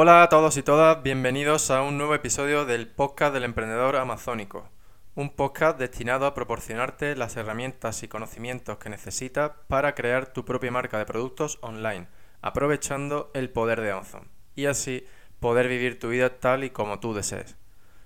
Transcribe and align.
Hola 0.00 0.22
a 0.22 0.28
todos 0.28 0.56
y 0.56 0.62
todas, 0.62 1.02
bienvenidos 1.02 1.72
a 1.72 1.82
un 1.82 1.98
nuevo 1.98 2.14
episodio 2.14 2.64
del 2.64 2.86
podcast 2.86 3.34
del 3.34 3.42
emprendedor 3.42 3.96
amazónico, 3.96 4.68
un 5.16 5.28
podcast 5.28 5.76
destinado 5.76 6.24
a 6.24 6.34
proporcionarte 6.34 7.16
las 7.16 7.36
herramientas 7.36 8.04
y 8.04 8.06
conocimientos 8.06 8.78
que 8.78 8.90
necesitas 8.90 9.50
para 9.66 9.96
crear 9.96 10.32
tu 10.32 10.44
propia 10.44 10.70
marca 10.70 10.98
de 10.98 11.04
productos 11.04 11.58
online, 11.62 12.06
aprovechando 12.42 13.32
el 13.34 13.50
poder 13.50 13.80
de 13.80 13.90
Amazon 13.90 14.28
y 14.54 14.66
así 14.66 15.04
poder 15.40 15.66
vivir 15.66 15.98
tu 15.98 16.10
vida 16.10 16.38
tal 16.38 16.62
y 16.62 16.70
como 16.70 17.00
tú 17.00 17.12
desees. 17.12 17.56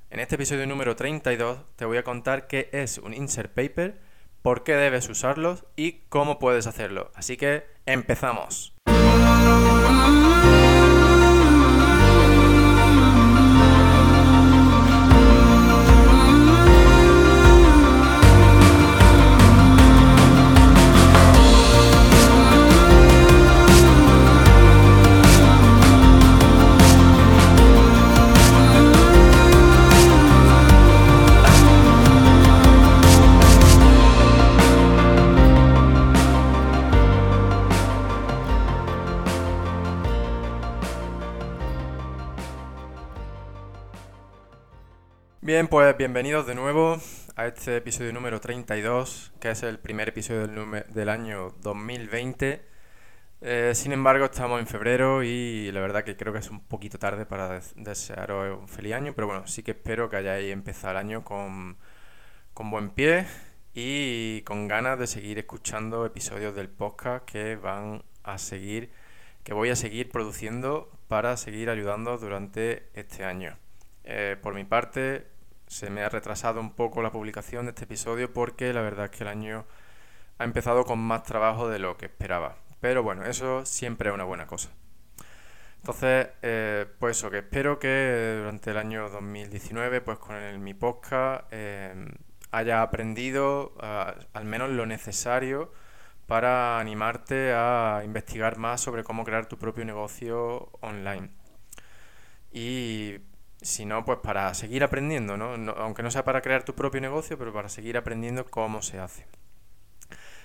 En 0.09 0.19
este 0.19 0.37
episodio 0.37 0.67
número 0.67 0.97
32 0.97 1.59
te 1.77 1.85
voy 1.85 1.99
a 1.99 2.05
contar 2.05 2.47
qué 2.47 2.71
es 2.73 2.97
un 2.97 3.13
insert 3.13 3.53
paper, 3.53 4.01
por 4.41 4.65
qué 4.65 4.77
debes 4.77 5.11
usarlos 5.11 5.67
y 5.77 6.05
cómo 6.09 6.39
puedes 6.39 6.67
hacerlo. 6.67 7.11
Así 7.15 7.37
que 7.37 7.67
empezamos. 7.85 8.75
Pues 45.72 45.97
bienvenidos 45.97 46.47
de 46.47 46.55
nuevo 46.55 47.00
a 47.34 47.47
este 47.47 47.78
episodio 47.78 48.12
número 48.12 48.42
32, 48.42 49.33
que 49.41 49.52
es 49.52 49.62
el 49.62 49.78
primer 49.78 50.10
episodio 50.10 50.47
del, 50.47 50.84
del 50.92 51.08
año 51.08 51.55
2020. 51.62 52.62
Eh, 53.41 53.72
sin 53.74 53.92
embargo, 53.92 54.27
estamos 54.27 54.60
en 54.60 54.66
febrero 54.66 55.22
y 55.22 55.72
la 55.72 55.80
verdad 55.80 56.05
que 56.05 56.14
creo 56.14 56.34
que 56.34 56.41
es 56.41 56.50
un 56.50 56.60
poquito 56.60 56.98
tarde 56.98 57.24
para 57.24 57.62
desearos 57.74 58.60
un 58.60 58.69
feliz 58.69 58.92
año, 58.92 59.14
pero 59.14 59.28
bueno, 59.28 59.47
sí 59.47 59.62
que 59.62 59.70
espero 59.70 60.10
que 60.10 60.16
hayáis 60.16 60.52
empezado 60.52 60.91
el 60.91 60.98
año 60.98 61.24
con, 61.24 61.78
con 62.52 62.70
buen 62.70 62.91
pie 62.91 63.25
y 63.72 64.42
con 64.42 64.69
ganas 64.69 64.98
de 64.98 65.06
seguir 65.06 65.38
escuchando 65.38 66.04
episodios 66.04 66.54
del 66.54 66.69
podcast 66.69 67.25
que 67.25 67.56
van 67.56 68.04
a 68.25 68.36
seguir, 68.36 68.91
que 69.42 69.54
voy 69.54 69.70
a 69.70 69.77
seguir 69.77 70.10
produciendo 70.10 70.91
para 71.08 71.38
seguir 71.38 71.70
ayudando 71.70 72.19
durante 72.19 72.91
este 72.92 73.25
año. 73.25 73.56
Eh, 74.04 74.36
por 74.42 74.52
mi 74.52 74.64
parte, 74.64 75.31
se 75.73 75.89
me 75.89 76.03
ha 76.03 76.09
retrasado 76.11 76.61
un 76.61 76.73
poco 76.73 77.01
la 77.03 77.11
publicación 77.11 77.65
de 77.65 77.70
este 77.70 77.84
episodio 77.84 78.33
porque 78.33 78.75
la 78.75 78.83
verdad 78.83 79.06
es 79.06 79.11
que 79.11 79.25
el 79.25 79.28
año 79.28 79.65
ha 80.39 80.45
empezado 80.45 80.84
con 80.84 80.98
más 80.98 81.23
trabajo 81.23 81.69
de 81.70 81.78
lo 81.78 81.97
que 81.97 82.06
esperaba. 82.06 82.56
Pero 82.81 83.03
bueno, 83.03 83.25
eso 83.25 83.65
siempre 83.65 84.11
es 84.11 84.15
una 84.15 84.25
buena 84.25 84.47
cosa. 84.47 84.69
Entonces, 85.78 86.28
eh, 86.43 86.87
pues 86.98 87.17
eso, 87.17 87.31
que 87.31 87.39
espero 87.39 87.78
que 87.78 88.37
durante 88.39 88.70
el 88.70 88.77
año 88.77 89.09
2019, 89.09 90.03
pues 90.03 90.19
con 90.19 90.37
el, 90.37 90.59
mi 90.59 90.75
podcast, 90.75 91.45
eh, 91.50 91.95
haya 92.50 92.83
aprendido 92.83 93.73
al 93.81 94.45
menos 94.45 94.69
lo 94.70 94.84
necesario 94.84 95.73
para 96.27 96.78
animarte 96.81 97.55
a 97.55 98.03
investigar 98.05 98.59
más 98.59 98.83
sobre 98.83 99.05
cómo 99.05 99.25
crear 99.25 99.47
tu 99.47 99.56
propio 99.56 99.87
negocio 99.87 100.69
online. 100.83 101.31
Y 102.53 103.20
si 103.62 103.84
no, 103.86 104.05
pues 104.05 104.18
para 104.22 104.52
seguir 104.55 104.84
aprendiendo, 104.84 105.36
¿no? 105.36 105.55
Aunque 105.77 106.02
no 106.02 106.10
sea 106.10 106.24
para 106.24 106.42
crear 106.42 106.64
tu 106.64 106.74
propio 106.74 107.00
negocio, 107.00 107.38
pero 107.38 107.52
para 107.52 107.69
seguir 107.69 107.96
aprendiendo 107.96 108.44
cómo 108.44 108.82
se 108.82 108.98
hace. 108.98 109.27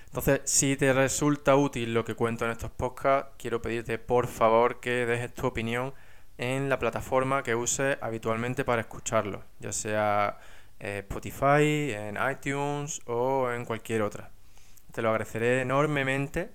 Entonces, 0.06 0.40
si 0.44 0.76
te 0.76 0.92
resulta 0.92 1.54
útil 1.56 1.92
lo 1.92 2.04
que 2.04 2.14
cuento 2.14 2.44
en 2.46 2.52
estos 2.52 2.70
podcasts, 2.70 3.32
quiero 3.38 3.60
pedirte 3.60 3.98
por 3.98 4.26
favor 4.26 4.80
que 4.80 5.04
dejes 5.06 5.34
tu 5.34 5.46
opinión 5.46 5.92
en 6.38 6.68
la 6.68 6.78
plataforma 6.78 7.42
que 7.42 7.54
uses 7.54 7.98
habitualmente 8.00 8.64
para 8.64 8.80
escucharlo, 8.80 9.44
ya 9.60 9.72
sea 9.72 10.38
eh, 10.80 11.00
Spotify, 11.00 11.92
en 11.92 12.16
iTunes 12.30 13.00
o 13.06 13.50
en 13.50 13.64
cualquier 13.64 14.02
otra. 14.02 14.30
Te 14.92 15.02
lo 15.02 15.10
agradeceré 15.10 15.60
enormemente 15.60 16.50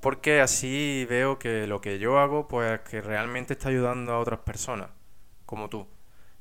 porque 0.00 0.40
así 0.40 1.06
veo 1.08 1.38
que 1.38 1.66
lo 1.66 1.80
que 1.80 1.98
yo 1.98 2.18
hago, 2.18 2.48
pues 2.48 2.80
que 2.82 3.00
realmente 3.02 3.54
está 3.54 3.68
ayudando 3.68 4.12
a 4.12 4.18
otras 4.18 4.40
personas, 4.40 4.90
como 5.46 5.68
tú 5.68 5.86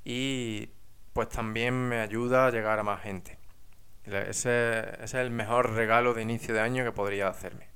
y 0.03 0.69
pues 1.13 1.29
también 1.29 1.73
me 1.87 1.99
ayuda 1.99 2.47
a 2.47 2.51
llegar 2.51 2.79
a 2.79 2.83
más 2.83 3.01
gente. 3.01 3.37
Ese, 4.05 5.03
es 5.03 5.13
el 5.13 5.31
mejor 5.31 5.73
regalo 5.73 6.13
de 6.13 6.21
inicio 6.23 6.53
de 6.53 6.59
año 6.61 6.83
que 6.83 6.91
podría 6.91 7.27
hacerme. 7.27 7.67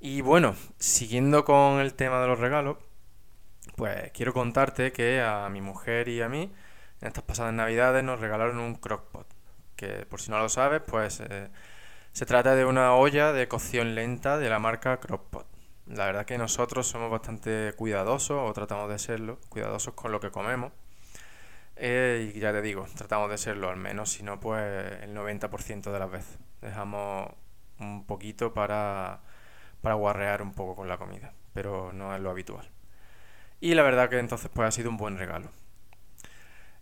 Y 0.00 0.20
bueno, 0.20 0.56
siguiendo 0.78 1.44
con 1.44 1.80
el 1.80 1.94
tema 1.94 2.20
de 2.20 2.28
los 2.28 2.38
regalos, 2.38 2.78
pues 3.76 4.10
quiero 4.12 4.32
contarte 4.32 4.92
que 4.92 5.20
a 5.20 5.48
mi 5.48 5.60
mujer 5.60 6.08
y 6.08 6.22
a 6.22 6.28
mí 6.28 6.52
en 7.00 7.08
estas 7.08 7.24
pasadas 7.24 7.52
navidades 7.52 8.02
nos 8.04 8.20
regalaron 8.20 8.58
un 8.58 8.74
crockpot, 8.76 9.26
que 9.76 10.06
por 10.06 10.20
si 10.20 10.30
no 10.30 10.38
lo 10.38 10.48
sabes, 10.48 10.82
pues 10.86 11.20
eh, 11.20 11.50
se 12.12 12.26
trata 12.26 12.54
de 12.54 12.66
una 12.66 12.94
olla 12.94 13.32
de 13.32 13.48
cocción 13.48 13.94
lenta 13.94 14.38
de 14.38 14.50
la 14.50 14.58
marca 14.58 15.00
Crockpot. 15.00 15.46
La 15.86 16.06
verdad 16.06 16.26
que 16.26 16.36
nosotros 16.36 16.86
somos 16.86 17.10
bastante 17.10 17.72
cuidadosos, 17.76 18.38
o 18.38 18.52
tratamos 18.52 18.90
de 18.90 18.98
serlo, 18.98 19.38
cuidadosos 19.48 19.94
con 19.94 20.12
lo 20.12 20.20
que 20.20 20.30
comemos. 20.30 20.72
Eh, 21.84 22.30
y 22.32 22.38
ya 22.38 22.52
te 22.52 22.62
digo, 22.62 22.86
tratamos 22.96 23.28
de 23.28 23.36
serlo 23.36 23.68
al 23.68 23.76
menos, 23.76 24.12
si 24.12 24.22
no, 24.22 24.38
pues 24.38 24.62
el 25.02 25.12
90% 25.16 25.90
de 25.90 25.98
las 25.98 26.08
veces. 26.08 26.38
Dejamos 26.60 27.28
un 27.80 28.06
poquito 28.06 28.54
para, 28.54 29.20
para 29.80 29.96
guarrear 29.96 30.42
un 30.42 30.52
poco 30.52 30.76
con 30.76 30.86
la 30.86 30.96
comida, 30.96 31.34
pero 31.52 31.92
no 31.92 32.14
es 32.14 32.20
lo 32.20 32.30
habitual. 32.30 32.70
Y 33.60 33.74
la 33.74 33.82
verdad 33.82 34.08
que 34.08 34.20
entonces 34.20 34.48
pues 34.54 34.68
ha 34.68 34.70
sido 34.70 34.90
un 34.90 34.96
buen 34.96 35.18
regalo. 35.18 35.50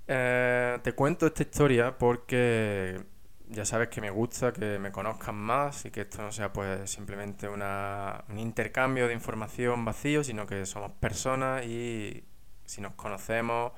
Eh, 0.07 0.79
te 0.83 0.93
cuento 0.93 1.27
esta 1.27 1.45
historia 1.45 1.97
porque 1.97 3.03
ya 3.49 3.65
sabes 3.65 3.89
que 3.89 4.03
me 4.03 4.11
gusta 4.11 4.53
que 4.53 4.79
me 4.79 4.93
conozcan 4.93 5.37
más 5.37 5.87
y 5.87 5.91
que 5.91 6.03
esto 6.03 6.21
no 6.21 6.31
sea 6.31 6.53
pues 6.53 6.91
simplemente 6.91 7.49
una, 7.49 8.25
un 8.29 8.39
intercambio 8.39 9.09
de 9.09 9.15
información 9.15 9.83
vacío, 9.83 10.23
sino 10.25 10.45
que 10.47 10.67
somos 10.67 10.93
personas 10.93 11.65
y 11.65 12.23
si 12.67 12.83
nos 12.83 12.93
conocemos 12.97 13.73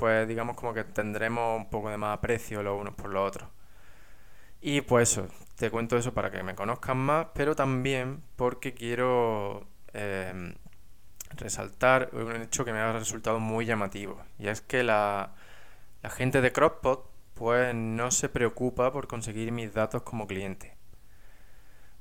pues 0.00 0.26
digamos 0.26 0.56
como 0.56 0.72
que 0.72 0.84
tendremos 0.84 1.58
un 1.58 1.68
poco 1.68 1.90
de 1.90 1.98
más 1.98 2.16
aprecio 2.16 2.62
los 2.62 2.80
unos 2.80 2.94
por 2.94 3.10
los 3.10 3.28
otros. 3.28 3.48
Y 4.62 4.80
pues 4.82 5.12
eso, 5.12 5.28
te 5.56 5.70
cuento 5.70 5.98
eso 5.98 6.14
para 6.14 6.30
que 6.30 6.42
me 6.42 6.54
conozcan 6.54 6.96
más, 6.98 7.28
pero 7.34 7.54
también 7.54 8.22
porque 8.36 8.72
quiero 8.74 9.66
em, 9.92 10.54
resaltar 11.36 12.10
un 12.14 12.36
hecho 12.36 12.64
que 12.64 12.72
me 12.72 12.78
ha 12.78 12.92
resultado 12.92 13.40
muy 13.40 13.66
llamativo. 13.66 14.22
Y 14.38 14.48
es 14.48 14.62
que 14.62 14.82
la, 14.84 15.34
la 16.02 16.10
gente 16.10 16.40
de 16.40 16.52
Crockpot 16.52 17.10
pues 17.34 17.74
no 17.74 18.10
se 18.10 18.30
preocupa 18.30 18.92
por 18.92 19.06
conseguir 19.06 19.52
mis 19.52 19.74
datos 19.74 20.02
como 20.02 20.26
cliente. 20.26 20.76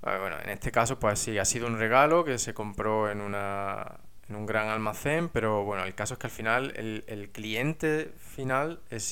Bueno, 0.01 0.38
en 0.41 0.49
este 0.49 0.71
caso 0.71 0.99
pues 0.99 1.19
sí, 1.19 1.38
ha 1.38 1.45
sido 1.45 1.67
un 1.67 1.77
regalo 1.77 2.23
que 2.23 2.38
se 2.39 2.53
compró 2.53 3.11
en 3.11 3.21
una, 3.21 3.99
en 4.29 4.35
un 4.35 4.45
gran 4.45 4.69
almacén, 4.69 5.29
pero 5.29 5.63
bueno, 5.63 5.84
el 5.84 5.95
caso 5.95 6.13
es 6.13 6.19
que 6.19 6.28
al 6.28 6.31
final 6.31 6.73
el, 6.75 7.29
cliente 7.31 8.13
final 8.19 8.79
hemos 8.90 9.03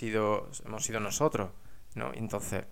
sido 0.83 1.00
nosotros, 1.00 1.50
¿no? 1.95 2.11
Entonces, 2.13 2.66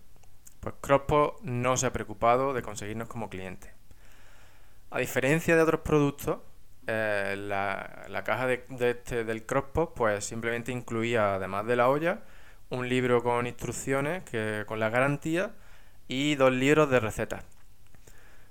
pues 0.59 0.75
Crosspo 0.81 1.37
no 1.43 1.77
se 1.77 1.87
ha 1.87 1.93
preocupado 1.93 2.53
de 2.53 2.61
conseguirnos 2.61 3.07
como 3.07 3.29
cliente. 3.29 3.73
A 4.91 4.99
diferencia 4.99 5.55
de 5.55 5.61
otros 5.61 5.81
productos, 5.81 6.39
eh, 6.87 7.35
la, 7.37 8.23
caja 8.23 8.47
de, 8.47 8.63
este, 8.79 9.23
del 9.23 9.45
Crosspo 9.45 9.93
pues 9.93 10.25
simplemente 10.25 10.71
incluía, 10.71 11.35
además 11.35 11.65
de 11.65 11.75
la 11.75 11.89
olla, 11.89 12.21
un 12.69 12.87
libro 12.89 13.23
con 13.23 13.47
instrucciones, 13.47 14.23
que, 14.23 14.63
con 14.67 14.79
la 14.79 14.89
garantía, 14.89 15.53
y 16.07 16.35
dos 16.35 16.51
libros 16.51 16.89
de 16.89 16.99
recetas. 16.99 17.43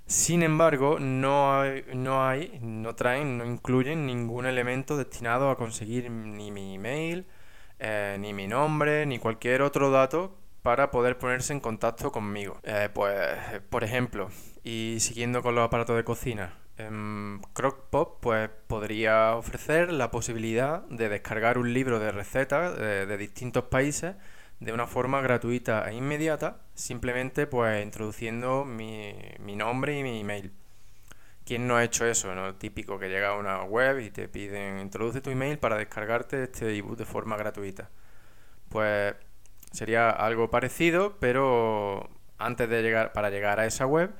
Sin 0.07 0.43
embargo, 0.43 0.99
no 0.99 1.59
hay, 1.59 1.83
no 1.95 2.27
hay, 2.27 2.59
no 2.61 2.93
traen, 2.93 3.39
no 3.39 3.45
incluyen 3.45 4.05
ningún 4.05 4.45
elemento 4.45 4.97
destinado 4.97 5.49
a 5.49 5.57
conseguir 5.57 6.11
ni 6.11 6.51
mi 6.51 6.75
email, 6.75 7.25
eh, 7.79 8.15
ni 8.19 8.31
mi 8.31 8.47
nombre, 8.47 9.07
ni 9.07 9.17
cualquier 9.17 9.63
otro 9.63 9.89
dato 9.89 10.37
para 10.61 10.91
poder 10.91 11.17
ponerse 11.17 11.53
en 11.53 11.59
contacto 11.59 12.11
conmigo. 12.11 12.59
Eh, 12.63 12.89
pues, 12.93 13.17
por 13.69 13.83
ejemplo, 13.83 14.29
y 14.63 14.97
siguiendo 14.99 15.41
con 15.41 15.55
los 15.55 15.65
aparatos 15.65 15.95
de 15.95 16.03
cocina, 16.03 16.53
en 16.77 17.41
Crockpot 17.53 18.19
pues 18.19 18.49
podría 18.67 19.35
ofrecer 19.35 19.91
la 19.91 20.11
posibilidad 20.11 20.83
de 20.83 21.09
descargar 21.09 21.57
un 21.57 21.73
libro 21.73 21.99
de 21.99 22.11
recetas 22.11 22.77
de 22.77 23.17
distintos 23.17 23.65
países 23.65 24.15
de 24.59 24.71
una 24.73 24.87
forma 24.87 25.21
gratuita 25.21 25.89
e 25.89 25.95
inmediata, 25.95 26.61
simplemente 26.73 27.47
pues 27.47 27.83
introduciendo 27.83 28.65
mi, 28.65 29.15
nombre 29.55 29.97
y 29.97 30.03
mi 30.03 30.21
email. 30.21 30.51
¿Quién 31.45 31.67
no 31.67 31.75
ha 31.77 31.83
hecho 31.83 32.05
eso? 32.05 32.33
¿no? 32.33 32.55
Típico 32.55 32.97
que 32.97 33.09
llega 33.09 33.29
a 33.29 33.37
una 33.37 33.63
web 33.63 33.99
y 33.99 34.09
te 34.09 34.27
piden 34.27 34.79
introduce 34.79 35.21
tu 35.21 35.29
email 35.29 35.59
para 35.59 35.77
descargarte 35.77 36.43
este 36.43 36.75
ebook 36.75 36.97
de 36.97 37.05
forma 37.05 37.37
gratuita. 37.37 37.89
Pues 38.69 39.13
sería 39.71 40.09
algo 40.09 40.49
parecido, 40.49 41.17
pero 41.19 42.09
antes 42.37 42.69
de 42.69 42.81
llegar, 42.81 43.13
para 43.13 43.29
llegar 43.29 43.59
a 43.59 43.65
esa 43.65 43.85
web, 43.85 44.11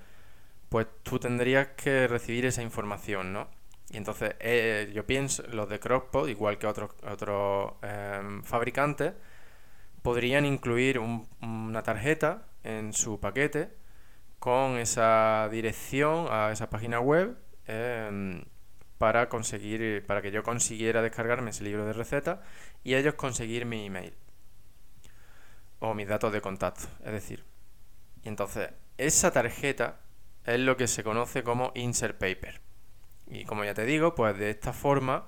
pues 0.69 0.87
tú 1.03 1.19
tendrías 1.19 1.69
que 1.69 2.07
recibir 2.07 2.45
esa 2.45 2.61
información, 2.61 3.33
¿no? 3.33 3.49
Y 3.89 3.97
entonces 3.97 4.35
eh, 4.39 4.91
yo 4.93 5.05
pienso, 5.05 5.43
los 5.51 5.69
de 5.69 5.79
Crockpot, 5.79 6.27
igual 6.29 6.57
que 6.57 6.67
otros, 6.67 6.91
otros 7.09 7.73
em, 7.81 8.43
fabricantes, 8.43 9.13
podrían 10.05 10.45
incluir 10.45 10.99
una 10.99 11.81
tarjeta 11.81 12.45
en 12.63 12.93
su 12.93 13.19
paquete 13.19 13.71
con 14.37 14.77
esa 14.77 15.49
dirección 15.49 16.27
a 16.29 16.51
esa 16.51 16.69
página 16.69 16.99
web 16.99 17.35
em, 17.65 18.43
para 18.99 19.29
conseguir 19.29 20.05
para 20.05 20.21
que 20.21 20.29
yo 20.29 20.43
consiguiera 20.43 21.01
descargarme 21.01 21.49
ese 21.49 21.63
libro 21.63 21.87
de 21.87 21.93
recetas 21.93 22.37
y 22.83 22.93
ellos 22.93 23.15
conseguir 23.15 23.65
mi 23.65 23.87
email 23.87 24.13
o 25.79 25.95
mis 25.95 26.07
datos 26.07 26.31
de 26.31 26.39
contacto, 26.39 26.83
es 27.03 27.11
decir. 27.11 27.43
Y 28.21 28.27
entonces 28.27 28.69
esa 28.99 29.31
tarjeta 29.31 30.01
es 30.45 30.59
lo 30.59 30.77
que 30.77 30.87
se 30.87 31.03
conoce 31.03 31.41
como 31.41 31.71
insert 31.73 32.19
paper. 32.19 32.61
Y 33.25 33.45
como 33.45 33.63
ya 33.63 33.73
te 33.73 33.85
digo, 33.85 34.13
pues 34.13 34.37
de 34.37 34.51
esta 34.51 34.71
forma 34.71 35.25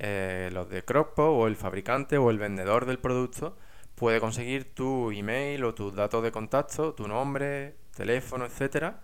eh, 0.00 0.50
los 0.52 0.68
de 0.68 0.84
Crockpot 0.84 1.30
o 1.30 1.46
el 1.46 1.54
fabricante 1.54 2.18
o 2.18 2.32
el 2.32 2.38
vendedor 2.40 2.86
del 2.86 2.98
producto 2.98 3.56
puede 3.96 4.20
conseguir 4.20 4.74
tu 4.74 5.10
email 5.10 5.64
o 5.64 5.74
tus 5.74 5.94
datos 5.94 6.22
de 6.22 6.30
contacto, 6.30 6.94
tu 6.94 7.08
nombre, 7.08 7.76
teléfono, 7.96 8.44
etcétera, 8.44 9.00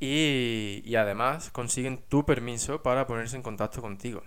y, 0.00 0.94
además 0.96 1.50
consiguen 1.50 1.98
tu 2.08 2.26
permiso 2.26 2.82
para 2.82 3.06
ponerse 3.06 3.36
en 3.36 3.42
contacto 3.42 3.80
contigo. 3.80 4.22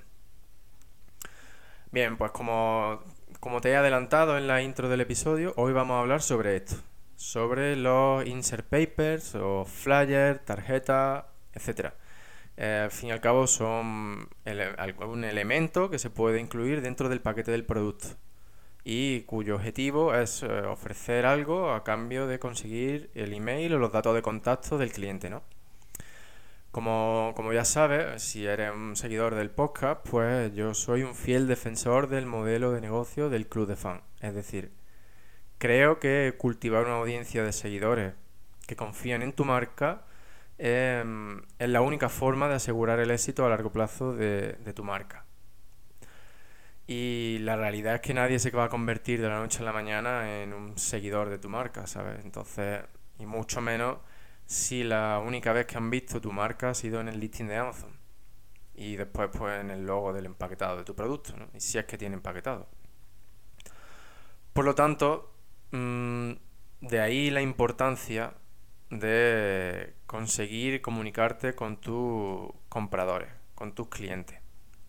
Bien, 1.91 2.17
pues 2.17 2.31
como, 2.31 3.03
como 3.39 3.61
te 3.61 3.71
he 3.71 3.75
adelantado 3.75 4.37
en 4.37 4.47
la 4.47 4.61
intro 4.61 4.89
del 4.89 5.01
episodio, 5.01 5.53
hoy 5.57 5.73
vamos 5.73 5.95
a 5.95 5.99
hablar 6.01 6.21
sobre 6.21 6.55
esto, 6.55 6.75
sobre 7.15 7.75
los 7.75 8.25
insert 8.27 8.67
papers 8.67 9.35
o 9.35 9.65
flyers, 9.65 10.45
tarjetas, 10.45 11.25
etcétera. 11.53 11.95
Eh, 12.57 12.81
al 12.83 12.91
fin 12.91 13.09
y 13.09 13.11
al 13.11 13.21
cabo 13.21 13.47
son 13.47 14.29
un 14.45 15.23
elemento 15.23 15.89
que 15.89 15.97
se 15.97 16.09
puede 16.09 16.39
incluir 16.39 16.81
dentro 16.81 17.09
del 17.09 17.21
paquete 17.21 17.51
del 17.51 17.65
producto 17.65 18.09
y 18.83 19.21
cuyo 19.21 19.55
objetivo 19.55 20.15
es 20.15 20.43
eh, 20.43 20.47
ofrecer 20.47 21.25
algo 21.25 21.71
a 21.71 21.83
cambio 21.83 22.27
de 22.27 22.39
conseguir 22.39 23.09
el 23.13 23.33
email 23.33 23.73
o 23.73 23.79
los 23.79 23.91
datos 23.91 24.15
de 24.15 24.21
contacto 24.21 24.77
del 24.77 24.91
cliente, 24.91 25.29
¿no? 25.29 25.43
Como, 26.71 27.33
como 27.35 27.51
ya 27.51 27.65
sabes, 27.65 28.21
si 28.21 28.45
eres 28.45 28.71
un 28.71 28.95
seguidor 28.95 29.35
del 29.35 29.49
podcast, 29.49 30.07
pues 30.07 30.53
yo 30.53 30.73
soy 30.75 31.03
un 31.03 31.15
fiel 31.15 31.47
defensor 31.47 32.07
del 32.07 32.27
modelo 32.27 32.71
de 32.71 32.81
negocio 32.81 33.29
del 33.29 33.47
club 33.47 33.67
de 33.67 33.75
fan. 33.75 34.01
Es 34.21 34.35
decir, 34.35 34.71
creo 35.57 35.99
que 35.99 36.35
cultivar 36.37 36.85
una 36.85 36.97
audiencia 36.97 37.43
de 37.43 37.53
seguidores 37.53 38.13
que 38.67 38.75
confían 38.75 39.23
en 39.23 39.33
tu 39.33 39.45
marca 39.45 40.05
em, 40.59 41.41
es 41.59 41.69
la 41.69 41.81
única 41.81 42.09
forma 42.09 42.47
de 42.47 42.55
asegurar 42.55 42.99
el 42.99 43.11
éxito 43.11 43.45
a 43.45 43.49
largo 43.49 43.71
plazo 43.71 44.13
de 44.13 44.73
tu 44.75 44.83
marca. 44.83 45.25
Y 46.91 47.37
la 47.41 47.55
realidad 47.55 47.93
es 47.93 48.01
que 48.01 48.15
nadie 48.15 48.39
se 48.39 48.49
va 48.49 48.63
a 48.63 48.69
convertir 48.69 49.21
de 49.21 49.29
la 49.29 49.37
noche 49.37 49.59
a 49.59 49.63
la 49.63 49.71
mañana 49.71 50.41
en 50.41 50.53
un 50.53 50.75
seguidor 50.75 51.29
de 51.29 51.37
tu 51.37 51.47
marca, 51.47 51.85
¿sabes? 51.85 52.25
Entonces, 52.25 52.81
y 53.19 53.27
mucho 53.27 53.61
menos 53.61 53.99
si 54.47 54.83
la 54.83 55.21
única 55.23 55.53
vez 55.53 55.67
que 55.67 55.77
han 55.77 55.91
visto 55.91 56.19
tu 56.19 56.31
marca 56.31 56.71
ha 56.71 56.73
sido 56.73 56.99
en 56.99 57.07
el 57.07 57.19
listing 57.19 57.45
de 57.45 57.57
Amazon. 57.57 57.91
Y 58.73 58.95
después, 58.95 59.29
pues, 59.31 59.61
en 59.61 59.69
el 59.69 59.85
logo 59.85 60.13
del 60.13 60.25
empaquetado 60.25 60.77
de 60.77 60.83
tu 60.83 60.95
producto, 60.95 61.37
¿no? 61.37 61.47
Y 61.53 61.59
si 61.59 61.77
es 61.77 61.85
que 61.85 61.95
tiene 61.95 62.15
empaquetado. 62.15 62.67
Por 64.51 64.65
lo 64.65 64.73
tanto, 64.73 65.31
mm, 65.69 66.31
de 66.81 66.99
ahí 67.01 67.29
la 67.29 67.43
importancia 67.43 68.33
de 68.89 69.93
conseguir 70.07 70.81
comunicarte 70.81 71.53
con 71.53 71.77
tus 71.77 72.49
compradores, 72.67 73.29
con 73.53 73.75
tus 73.75 73.89
clientes. 73.89 74.39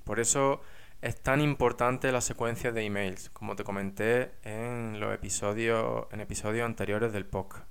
Por 0.05 0.19
eso 0.19 0.63
es 1.03 1.21
tan 1.23 1.41
importante 1.41 2.13
la 2.13 2.21
secuencia 2.21 2.73
de 2.73 2.85
emails, 2.85 3.31
como 3.31 3.57
te 3.57 3.65
comenté 3.65 4.33
en 4.43 5.01
los 5.01 5.15
episodios, 5.15 6.07
en 6.13 6.21
episodios 6.21 6.67
anteriores 6.67 7.13
del 7.13 7.27
podcast. 7.27 7.67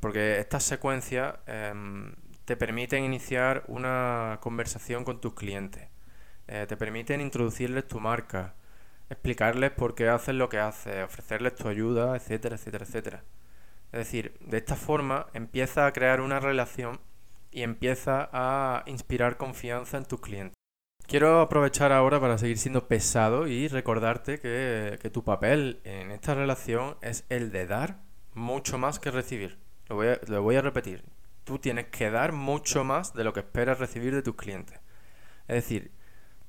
Porque 0.00 0.38
estas 0.38 0.64
secuencias 0.64 1.36
em, 1.46 2.14
te 2.44 2.56
permiten 2.56 3.04
iniciar 3.04 3.64
una 3.68 4.38
conversación 4.42 5.04
con 5.04 5.20
tus 5.20 5.34
clientes, 5.34 5.88
eh, 6.48 6.66
te 6.68 6.76
permiten 6.76 7.22
introducirles 7.22 7.88
tu 7.88 7.98
marca, 8.00 8.54
explicarles 9.08 9.70
por 9.70 9.94
qué 9.94 10.08
haces 10.08 10.34
lo 10.34 10.50
que 10.50 10.58
haces, 10.58 11.04
ofrecerles 11.04 11.54
tu 11.54 11.68
ayuda, 11.68 12.14
etcétera, 12.16 12.56
etcétera, 12.56 12.84
etcétera. 12.84 13.24
Es 13.92 13.98
decir, 14.00 14.36
de 14.40 14.58
esta 14.58 14.76
forma 14.76 15.26
empieza 15.32 15.86
a 15.86 15.92
crear 15.94 16.20
una 16.20 16.40
relación 16.40 17.00
y 17.50 17.62
empieza 17.62 18.28
a 18.32 18.82
inspirar 18.86 19.38
confianza 19.38 19.96
en 19.96 20.04
tus 20.04 20.20
clientes. 20.20 20.57
Quiero 21.08 21.40
aprovechar 21.40 21.90
ahora 21.90 22.20
para 22.20 22.36
seguir 22.36 22.58
siendo 22.58 22.86
pesado 22.86 23.46
y 23.46 23.66
recordarte 23.66 24.40
que, 24.40 25.10
tu 25.10 25.24
papel 25.24 25.80
en 25.84 26.10
esta 26.10 26.34
relación 26.34 26.98
es 27.00 27.24
el 27.30 27.50
de 27.50 27.66
dar 27.66 28.02
mucho 28.34 28.76
más 28.76 28.98
que 28.98 29.10
recibir. 29.10 29.56
Lo 29.88 29.96
voy, 29.96 30.08
a, 30.08 30.20
lo 30.26 30.42
voy 30.42 30.56
a 30.56 30.60
repetir. 30.60 31.02
Tú 31.44 31.58
tienes 31.58 31.86
que 31.86 32.10
dar 32.10 32.32
mucho 32.32 32.84
más 32.84 33.14
de 33.14 33.24
lo 33.24 33.32
que 33.32 33.40
esperas 33.40 33.78
recibir 33.78 34.14
de 34.14 34.20
tus 34.20 34.36
clientes. 34.36 34.80
Es 35.48 35.54
decir, 35.54 35.92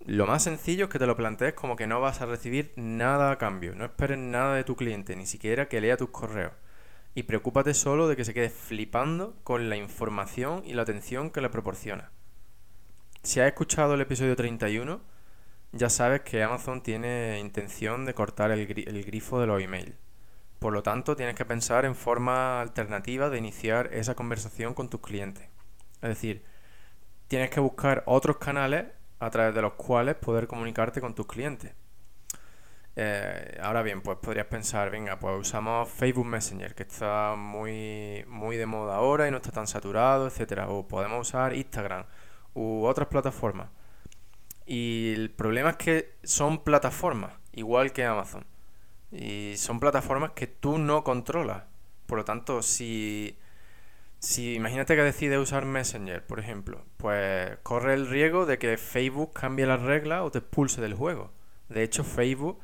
lo 0.05 0.27
más 0.27 0.43
sencillo 0.43 0.83
es 0.83 0.89
que 0.89 0.99
te 0.99 1.07
lo 1.07 1.15
plantees 1.15 1.53
como 1.53 1.77
que 1.77 1.87
no 1.87 2.01
vas 2.01 2.19
a 2.19 2.25
recibir 2.25 2.73
nada 2.75 3.31
a 3.31 3.37
cambio. 3.37 3.75
No 3.75 3.85
esperes 3.85 4.17
nada 4.17 4.55
de 4.55 4.65
tu 4.65 4.75
cliente, 4.75 5.15
ni 5.15 5.25
siquiera 5.25 5.69
que 5.69 5.79
lea 5.79 5.95
tus 5.95 6.09
correos. 6.09 6.51
Y 7.15 7.23
preocúpate 7.23 7.73
solo 7.73 8.09
de 8.09 8.17
que 8.17 8.25
se 8.25 8.33
quede 8.33 8.49
flipando 8.49 9.37
con 9.45 9.69
la 9.69 9.77
información 9.77 10.63
y 10.65 10.73
la 10.73 10.81
atención 10.81 11.29
que 11.29 11.39
le 11.39 11.47
proporciona. 11.47 12.11
Si 13.21 13.41
has 13.41 13.47
escuchado 13.47 13.95
el 13.95 14.01
episodio 14.01 14.35
31, 14.35 15.01
ya 15.73 15.89
sabes 15.89 16.21
que 16.21 16.41
Amazon 16.41 16.81
tiene 16.81 17.39
intención 17.39 18.05
de 18.05 18.13
cortar 18.13 18.49
el, 18.51 18.65
grifo 18.65 19.41
de 19.41 19.45
los 19.45 19.61
emails. 19.61 19.93
Por 20.57 20.73
lo 20.73 20.83
tanto, 20.83 21.15
tienes 21.17 21.35
que 21.35 21.45
pensar 21.45 21.83
en 21.85 21.95
forma 21.95 22.61
alternativa 22.61 23.29
de 23.29 23.37
iniciar 23.37 23.89
esa 23.93 24.15
conversación 24.15 24.73
con 24.73 24.89
tus 24.89 25.01
clientes. 25.01 25.49
Es 26.01 26.09
decir, 26.09 26.43
tienes 27.27 27.49
que 27.49 27.59
buscar 27.59 28.03
otros 28.05 28.37
canales 28.37 28.85
a 29.19 29.29
través 29.29 29.53
de 29.53 29.61
los 29.61 29.73
cuales 29.73 30.15
poder 30.15 30.47
comunicarte 30.47 31.01
con 31.01 31.13
tus 31.13 31.27
clientes. 31.27 31.73
Eh, 32.95 33.59
ahora 33.61 33.83
bien, 33.83 34.01
pues 34.01 34.17
podrías 34.19 34.47
pensar, 34.47 34.89
venga, 34.91 35.19
pues 35.19 35.39
usamos 35.39 35.89
Facebook 35.89 36.25
Messenger, 36.25 36.73
que 36.73 36.83
está 36.83 37.35
muy, 37.37 38.23
muy 38.27 38.55
de 38.55 38.65
moda 38.65 38.95
ahora 38.95 39.27
y 39.27 39.31
no 39.31 39.37
está 39.37 39.51
tan 39.51 39.67
saturado, 39.67 40.27
etcétera. 40.27 40.69
O 40.69 40.87
podemos 40.87 41.27
usar 41.27 41.53
Instagram 41.53 42.05
u 42.59 42.85
otras 42.85 43.07
plataformas. 43.07 43.69
Y 44.65 45.13
el 45.13 45.31
problema 45.31 45.71
es 45.71 45.77
que 45.77 46.15
son 46.23 46.63
plataformas, 46.63 47.33
igual 47.53 47.93
que 47.93 48.05
Amazon. 48.05 48.45
Y 49.11 49.53
son 49.57 49.79
plataformas 49.79 50.31
que 50.31 50.47
tú 50.47 50.77
no 50.77 51.03
controlas. 51.03 51.63
Por 52.05 52.19
lo 52.19 52.25
tanto, 52.25 52.61
si, 52.61 53.37
si 54.19 54.55
imagínate 54.55 54.95
que 54.95 55.03
decides 55.03 55.39
usar 55.39 55.65
Messenger, 55.65 56.25
por 56.25 56.39
ejemplo, 56.39 56.83
pues 56.97 57.57
corre 57.63 57.93
el 57.93 58.09
riesgo 58.09 58.45
de 58.45 58.57
que 58.59 58.77
Facebook 58.77 59.33
cambie 59.33 59.65
las 59.65 59.81
reglas 59.81 60.21
o 60.23 60.31
te 60.31 60.39
expulse 60.39 60.81
del 60.81 60.93
juego. 60.95 61.31
De 61.69 61.83
hecho, 61.83 62.03
Facebook 62.03 62.59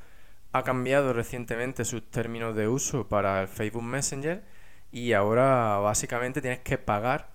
ha 0.52 0.64
cambiado 0.64 1.14
recientemente 1.14 1.86
sus 1.86 2.10
términos 2.12 2.56
de 2.56 2.68
uso 2.68 3.08
para 3.08 3.42
el 3.42 3.48
Facebook 3.48 3.84
Messenger 3.84 4.44
y 4.92 5.14
ahora 5.14 5.78
básicamente 5.78 6.42
tienes 6.42 6.60
que 6.60 6.78
pagar 6.78 7.30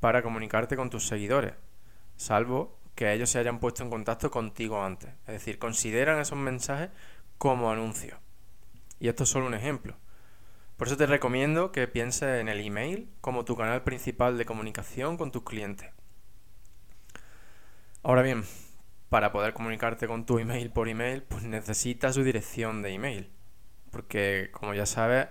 para 0.00 0.22
comunicarte 0.22 0.76
con 0.76 0.90
tus 0.90 1.06
seguidores 1.06 1.54
salvo 2.16 2.78
que 2.94 3.12
ellos 3.12 3.30
se 3.30 3.38
hayan 3.38 3.60
puesto 3.60 3.82
en 3.82 3.90
contacto 3.90 4.30
contigo 4.30 4.82
antes. 4.82 5.10
Es 5.26 5.34
decir, 5.34 5.58
consideran 5.58 6.18
esos 6.18 6.38
mensajes 6.38 6.90
como 7.38 7.70
anuncios. 7.70 8.18
Y 8.98 9.08
esto 9.08 9.24
es 9.24 9.28
solo 9.28 9.46
un 9.46 9.54
ejemplo. 9.54 9.96
Por 10.76 10.88
eso 10.88 10.96
te 10.96 11.06
recomiendo 11.06 11.72
que 11.72 11.88
pienses 11.88 12.40
en 12.40 12.48
el 12.48 12.60
email 12.60 13.10
como 13.20 13.44
tu 13.44 13.56
canal 13.56 13.82
principal 13.82 14.36
de 14.36 14.44
comunicación 14.44 15.16
con 15.16 15.30
tus 15.30 15.42
clientes. 15.42 15.90
Ahora 18.02 18.22
bien, 18.22 18.44
para 19.08 19.32
poder 19.32 19.52
comunicarte 19.52 20.06
con 20.06 20.26
tu 20.26 20.38
email 20.38 20.70
por 20.70 20.88
email, 20.88 21.22
pues 21.22 21.44
necesitas 21.44 22.14
su 22.14 22.24
dirección 22.24 22.82
de 22.82 22.90
email. 22.90 23.30
Porque, 23.90 24.50
como 24.52 24.74
ya 24.74 24.86
sabes, 24.86 25.28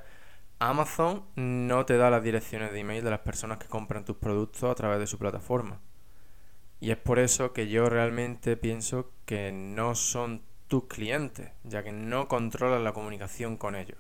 Amazon 0.60 1.26
no 1.36 1.86
te 1.86 1.98
da 1.98 2.10
las 2.10 2.24
direcciones 2.24 2.72
de 2.72 2.80
email 2.80 3.04
de 3.04 3.12
las 3.12 3.20
personas 3.20 3.58
que 3.58 3.68
compran 3.68 4.06
tus 4.06 4.18
productos 4.18 4.70
a 4.70 4.76
través 4.76 5.00
de 5.00 5.08
su 5.08 5.18
plataforma. 5.18 5.82
Y 6.80 6.92
es 6.92 6.98
por 6.98 7.20
eso 7.20 7.54
que 7.54 7.68
yo 7.68 7.90
realmente 7.90 8.58
pienso 8.58 9.12
que 9.26 9.52
no 9.52 9.96
son 9.96 10.44
tus 10.68 10.86
clientes, 10.86 11.52
ya 11.64 11.84
que 11.84 11.92
no 11.92 12.28
controlas 12.28 12.82
la 12.82 12.94
comunicación 12.94 13.58
con 13.58 13.76
ellos. 13.76 13.98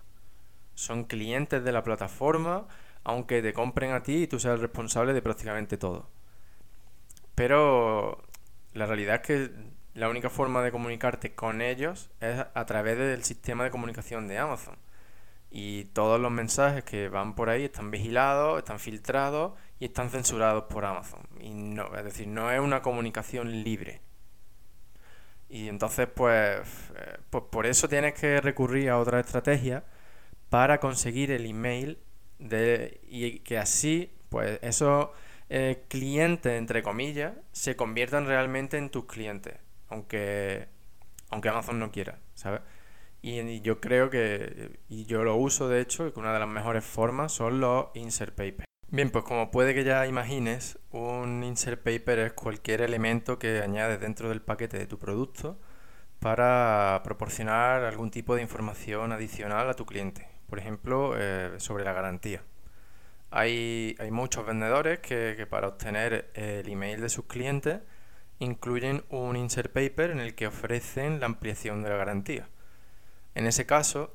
Son 0.73 1.05
clientes 1.05 1.63
de 1.63 1.71
la 1.71 1.83
plataforma, 1.83 2.67
aunque 3.03 3.41
te 3.41 3.53
compren 3.53 3.91
a 3.91 4.03
ti 4.03 4.23
y 4.23 4.27
tú 4.27 4.39
seas 4.39 4.55
el 4.55 4.61
responsable 4.61 5.13
de 5.13 5.21
prácticamente 5.21 5.77
todo. 5.77 6.09
Pero 7.35 8.23
la 8.73 8.85
realidad 8.85 9.15
es 9.15 9.21
que 9.21 9.51
la 9.93 10.09
única 10.09 10.29
forma 10.29 10.61
de 10.61 10.71
comunicarte 10.71 11.33
con 11.33 11.61
ellos 11.61 12.11
es 12.19 12.45
a 12.53 12.65
través 12.65 12.97
del 12.97 13.23
sistema 13.23 13.63
de 13.63 13.71
comunicación 13.71 14.27
de 14.27 14.37
Amazon. 14.37 14.75
Y 15.57 15.85
todos 15.85 16.19
los 16.19 16.31
mensajes 16.31 16.83
que 16.83 17.07
van 17.07 17.33
por 17.35 17.49
ahí 17.49 17.63
están 17.63 17.89
vigilados, 17.91 18.59
están 18.59 18.79
filtrados 18.79 19.53
y 19.79 19.85
están 19.85 20.09
censurados 20.09 20.65
por 20.65 20.83
Amazon. 20.85 21.21
Y 21.39 21.51
no, 21.53 21.95
es 21.95 22.03
decir, 22.03 22.27
no 22.27 22.51
es 22.51 22.59
una 22.59 22.81
comunicación 22.81 23.63
libre. 23.63 24.01
Y 25.47 25.69
entonces, 25.69 26.07
pues, 26.13 26.59
eh, 26.97 27.17
pues 27.29 27.45
por 27.49 27.65
eso 27.65 27.87
tienes 27.87 28.13
que 28.15 28.41
recurrir 28.41 28.89
a 28.89 28.99
otra 28.99 29.19
estrategia 29.19 29.85
para 30.49 30.79
conseguir 30.79 31.31
el 31.31 31.45
email 31.45 31.99
de, 32.39 32.99
y 33.07 33.39
que 33.39 33.57
así, 33.57 34.11
pues, 34.29 34.59
esos 34.61 35.09
eh, 35.49 35.85
clientes, 35.87 36.53
entre 36.53 36.83
comillas, 36.83 37.33
se 37.53 37.75
conviertan 37.77 38.25
realmente 38.27 38.77
en 38.77 38.89
tus 38.89 39.05
clientes 39.05 39.55
aunque, 39.89 40.67
aunque 41.29 41.49
Amazon 41.49 41.79
no 41.79 41.91
quiera, 41.91 42.19
¿sabes? 42.33 42.61
Y, 43.27 43.61
yo 43.61 43.81
creo 43.81 44.11
que, 44.11 44.77
y 44.87 45.05
yo 45.05 45.23
lo 45.23 45.35
uso 45.35 45.67
de 45.67 45.81
hecho, 45.81 46.13
que 46.13 46.19
una 46.19 46.31
de 46.31 46.37
las 46.37 46.47
mejores 46.47 46.85
formas 46.85 47.31
son 47.31 47.59
los 47.59 47.87
insert 47.95 48.35
papers. 48.35 48.65
Bien, 48.87 49.09
pues 49.09 49.23
como 49.23 49.49
puede 49.49 49.73
que 49.73 49.83
ya 49.83 50.05
imagines, 50.05 50.77
un 50.91 51.43
insert 51.43 51.81
paper 51.81 52.19
es 52.19 52.33
cualquier 52.33 52.81
elemento 52.81 53.39
que 53.39 53.63
añades 53.63 53.99
dentro 53.99 54.29
del 54.29 54.43
paquete 54.43 54.77
de 54.77 54.85
tu 54.85 54.99
producto 54.99 55.59
para 56.19 57.01
proporcionar 57.03 57.83
algún 57.83 58.11
tipo 58.11 58.35
de 58.35 58.43
información 58.43 59.11
adicional 59.11 59.67
a 59.71 59.73
tu 59.73 59.87
cliente. 59.87 60.27
Por 60.47 60.59
ejemplo, 60.59 61.15
eh, 61.17 61.55
sobre 61.57 61.83
la 61.83 61.93
garantía. 61.93 62.43
Hay, 63.31 63.95
hay 63.97 64.11
muchos 64.11 64.45
vendedores 64.45 64.99
que, 64.99 65.33
que 65.35 65.47
para 65.47 65.69
obtener 65.69 66.29
el 66.35 66.69
email 66.69 67.01
de 67.01 67.09
sus 67.09 67.25
clientes 67.25 67.79
incluyen 68.37 69.03
un 69.09 69.35
insert 69.35 69.73
paper 69.73 70.11
en 70.11 70.19
el 70.19 70.35
que 70.35 70.45
ofrecen 70.45 71.19
la 71.19 71.25
ampliación 71.25 71.81
de 71.81 71.89
la 71.89 71.95
garantía. 71.95 72.49
En 73.35 73.47
ese 73.47 73.65
caso, 73.65 74.13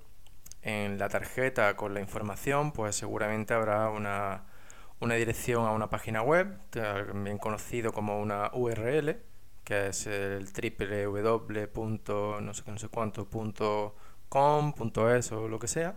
en 0.62 0.98
la 0.98 1.08
tarjeta 1.08 1.76
con 1.76 1.94
la 1.94 2.00
información, 2.00 2.72
pues 2.72 2.96
seguramente 2.96 3.54
habrá 3.54 3.90
una, 3.90 4.44
dirección 5.16 5.66
a 5.66 5.72
una 5.72 5.90
página 5.90 6.22
web, 6.22 6.58
también 6.70 7.38
conocido 7.38 7.92
como 7.92 8.20
una 8.20 8.50
URL, 8.54 9.18
que 9.64 9.88
es 9.88 10.06
el 10.06 10.46
www. 10.46 12.40
no 12.40 12.54
sé 12.54 12.62
no 12.66 12.78
sé 12.78 12.88
cuánto 12.88 13.28
o 15.32 15.48
lo 15.48 15.58
que 15.58 15.68
sea. 15.68 15.96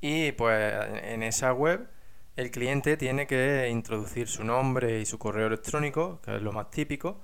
Y 0.00 0.32
pues 0.32 0.74
en 1.04 1.22
esa 1.22 1.52
web 1.52 1.88
el 2.36 2.50
cliente 2.50 2.96
tiene 2.96 3.26
que 3.26 3.68
introducir 3.70 4.28
su 4.28 4.44
nombre 4.44 5.00
y 5.00 5.06
su 5.06 5.18
correo 5.18 5.48
electrónico, 5.48 6.20
que 6.22 6.36
es 6.36 6.42
lo 6.42 6.52
más 6.52 6.70
típico, 6.70 7.20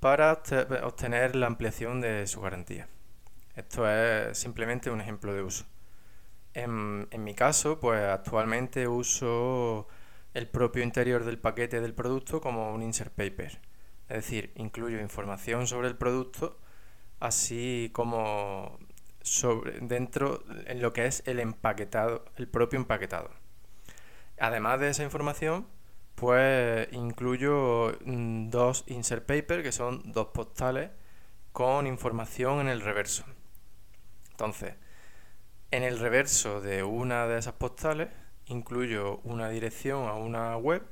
para 0.00 0.32
obtener 0.82 1.36
la 1.36 1.46
ampliación 1.46 2.00
de 2.00 2.26
su 2.26 2.40
garantía. 2.40 2.88
Esto 3.60 3.86
es 3.90 4.38
simplemente 4.38 4.90
un 4.90 5.02
ejemplo 5.02 5.34
de 5.34 5.42
uso. 5.42 5.66
En, 6.54 7.06
mi 7.22 7.34
caso, 7.34 7.78
pues 7.78 8.02
actualmente 8.02 8.88
uso 8.88 9.86
el 10.32 10.48
propio 10.48 10.82
interior 10.82 11.24
del 11.24 11.38
paquete 11.38 11.82
del 11.82 11.92
producto 11.92 12.40
como 12.40 12.72
un 12.72 12.82
insert 12.82 13.12
paper. 13.12 13.60
Es 14.08 14.16
decir, 14.16 14.52
incluyo 14.56 14.98
información 14.98 15.66
sobre 15.66 15.88
el 15.88 15.96
producto, 15.96 16.58
así 17.20 17.90
como 17.92 18.78
dentro 19.82 20.42
en 20.66 20.80
lo 20.80 20.94
que 20.94 21.04
es 21.04 21.22
el 21.26 21.38
empaquetado, 21.38 22.24
el 22.36 22.48
propio 22.48 22.78
empaquetado. 22.78 23.30
Además 24.38 24.80
de 24.80 24.88
esa 24.88 25.04
información, 25.04 25.66
pues 26.14 26.88
incluyo 26.92 27.92
mm, 28.06 28.48
dos 28.48 28.84
insert 28.86 29.26
paper, 29.26 29.62
que 29.62 29.72
son 29.72 30.12
dos 30.12 30.28
postales 30.28 30.90
con 31.52 31.86
información 31.86 32.60
en 32.60 32.68
el 32.68 32.80
reverso. 32.80 33.24
Entonces, 34.40 34.74
en 35.70 35.82
el 35.82 35.98
reverso 35.98 36.62
de 36.62 36.82
una 36.82 37.26
de 37.26 37.38
esas 37.38 37.52
postales 37.52 38.08
incluyo 38.46 39.18
una 39.18 39.50
dirección 39.50 40.08
a 40.08 40.14
una 40.14 40.56
web 40.56 40.82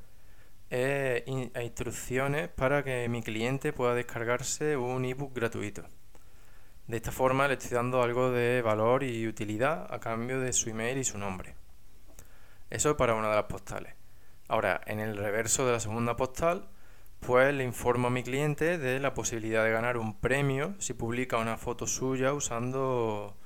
e, 0.69 1.25
instrucciones 1.27 2.51
para 2.51 2.85
que 2.85 3.09
mi 3.09 3.23
cliente 3.23 3.73
pueda 3.73 3.95
descargarse 3.95 4.77
un 4.77 5.07
ebook 5.07 5.35
gratuito. 5.35 5.83
De 6.89 6.99
esta 6.99 7.11
forma 7.11 7.49
le 7.49 7.55
estoy 7.55 7.71
dando 7.71 8.03
algo 8.03 8.31
de 8.31 8.61
valor 8.61 9.03
y 9.03 9.27
utilidad 9.27 9.87
a 9.95 9.99
cambio 9.99 10.41
de 10.41 10.53
su 10.53 10.69
email 10.69 10.99
y 10.99 11.05
su 11.05 11.17
nombre. 11.17 11.55
Eso 12.69 12.99
para 12.99 13.15
una 13.15 13.31
de 13.31 13.37
las 13.37 13.45
postales. 13.45 13.95
Ahora, 14.47 14.83
en 14.85 15.01
el 15.01 15.17
reverso 15.17 15.65
de 15.65 15.73
la 15.73 15.81
segunda 15.81 16.17
postal, 16.17 16.69
pues 17.21 17.55
le 17.55 17.65
informo 17.65 18.09
a 18.09 18.11
mi 18.11 18.23
cliente 18.23 18.77
de 18.77 19.01
la 19.01 19.15
posibilidad 19.15 19.65
de 19.65 19.71
ganar 19.71 19.97
un 19.97 20.21
premio 20.21 20.75
si 20.81 20.93
publica 20.93 21.39
una 21.39 21.57
foto 21.57 21.87
suya 21.87 22.35
usando 22.35 23.38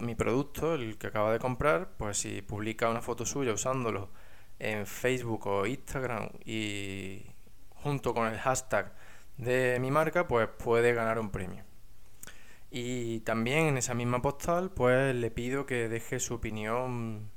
mi 0.00 0.14
producto, 0.14 0.74
el 0.74 0.98
que 0.98 1.08
acaba 1.08 1.32
de 1.32 1.38
comprar, 1.38 1.90
pues 1.98 2.18
si 2.18 2.42
publica 2.42 2.88
una 2.88 3.02
foto 3.02 3.26
suya 3.26 3.52
usándolo 3.52 4.10
en 4.58 4.86
Facebook 4.86 5.46
o 5.46 5.66
Instagram 5.66 6.30
y 6.44 7.26
junto 7.70 8.14
con 8.14 8.28
el 8.28 8.38
hashtag 8.38 8.94
de 9.36 9.78
mi 9.80 9.90
marca, 9.90 10.26
pues 10.28 10.48
puede 10.48 10.94
ganar 10.94 11.18
un 11.18 11.30
premio. 11.30 11.64
Y 12.70 13.20
también 13.20 13.66
en 13.66 13.76
esa 13.76 13.92
misma 13.92 14.22
postal, 14.22 14.70
pues 14.70 15.14
le 15.14 15.30
pido 15.30 15.66
que 15.66 15.88
deje 15.88 16.18
su 16.20 16.34
opinión 16.34 17.30